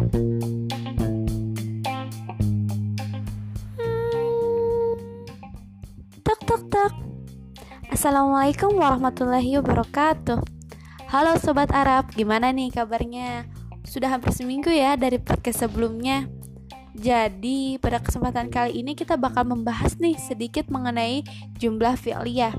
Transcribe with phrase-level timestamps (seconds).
[0.00, 0.08] Tok
[6.48, 6.92] tok tok.
[7.92, 10.40] Assalamualaikum warahmatullahi wabarakatuh.
[11.04, 13.44] Halo sobat Arab, gimana nih kabarnya?
[13.84, 16.32] Sudah hampir seminggu ya dari podcast sebelumnya.
[16.96, 21.28] Jadi, pada kesempatan kali ini kita bakal membahas nih sedikit mengenai
[21.60, 22.56] jumlah fi'liyah.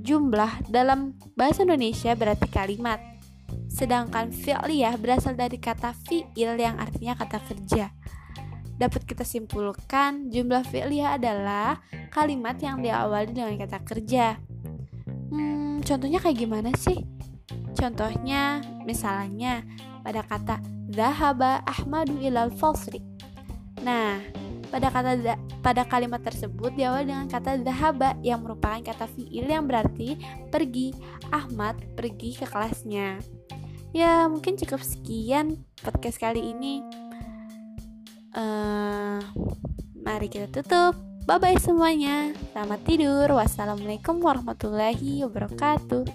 [0.00, 3.19] Jumlah dalam bahasa Indonesia berarti kalimat.
[3.70, 7.94] Sedangkan fi'liyah berasal dari kata fi'il yang artinya kata kerja
[8.80, 14.40] dapat kita simpulkan jumlah fi'liyah adalah kalimat yang diawali dengan kata kerja.
[15.28, 17.04] Hmm, contohnya kayak gimana sih?
[17.76, 19.60] Contohnya, misalnya
[20.00, 23.04] pada kata Zahaba Ahmadu ilal fasri.
[23.84, 24.18] Nah,
[24.72, 30.16] pada kata pada kalimat tersebut diawali dengan kata zahaba yang merupakan kata fiil yang berarti
[30.48, 30.96] pergi.
[31.30, 33.22] Ahmad pergi ke kelasnya.
[33.90, 36.78] Ya, mungkin cukup sekian podcast kali ini
[38.38, 39.18] uh,
[39.98, 40.94] mari kita tutup.
[41.26, 42.30] Bye bye semuanya.
[42.54, 43.26] Selamat tidur.
[43.34, 46.06] Wassalamualaikum warahmatullahi wabarakatuh.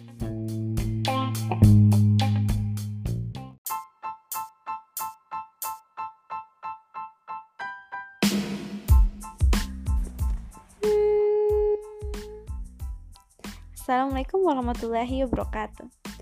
[13.76, 16.15] Assalamualaikum warahmatullahi wabarakatuh.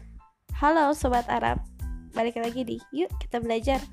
[0.63, 1.59] Halo sobat Arab,
[2.15, 3.83] balik lagi di Yuk Kita Belajar.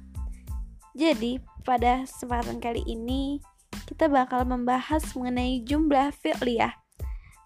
[0.95, 3.43] Jadi, pada kesempatan kali ini
[3.91, 6.71] kita bakal membahas mengenai jumlah fi'liyah.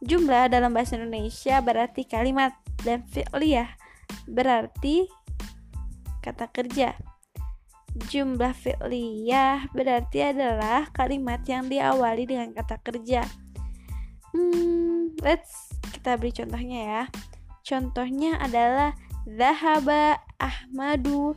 [0.05, 2.53] Jumlah dalam bahasa Indonesia berarti kalimat
[2.85, 3.73] dan fi'liyah
[4.29, 5.09] berarti
[6.21, 6.93] kata kerja.
[8.13, 13.25] Jumlah fi'liyah berarti adalah kalimat yang diawali dengan kata kerja.
[14.37, 17.03] Hmm, let's kita beri contohnya ya.
[17.65, 18.93] Contohnya adalah
[19.25, 21.33] Zahaba Ahmadu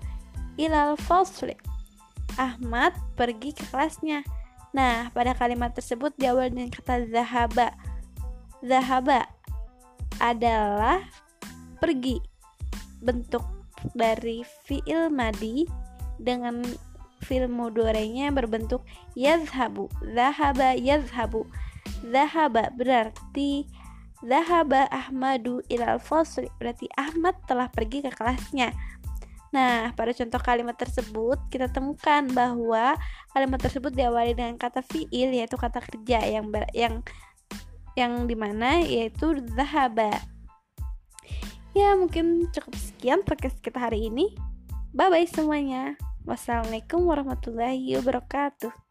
[0.60, 1.56] ilal fasli.
[2.36, 4.22] Ahmad pergi ke kelasnya.
[4.76, 7.74] Nah, pada kalimat tersebut diawali dengan kata zahaba.
[8.62, 9.26] Zahaba
[10.22, 11.02] adalah
[11.82, 12.22] pergi.
[13.02, 13.42] Bentuk
[13.96, 15.66] dari fi'il madi
[16.20, 16.62] dengan
[17.26, 18.84] fi'il mudorenya berbentuk
[19.18, 19.90] yazhabu.
[20.14, 21.48] Zahaba yazhabu.
[22.06, 23.66] Zahaba berarti
[24.26, 28.74] Zahaba Ahmadu ilal fasli berarti Ahmad telah pergi ke kelasnya.
[29.54, 32.98] Nah, pada contoh kalimat tersebut kita temukan bahwa
[33.32, 37.00] kalimat tersebut diawali dengan kata fiil yaitu kata kerja yang ber, yang
[37.98, 40.12] yang di mana yaitu zahaba.
[41.78, 44.34] Ya, mungkin cukup sekian podcast kita hari ini.
[44.98, 45.94] Bye bye semuanya.
[46.26, 48.87] Wassalamualaikum warahmatullahi wabarakatuh.